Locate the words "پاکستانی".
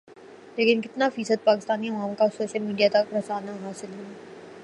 1.43-1.89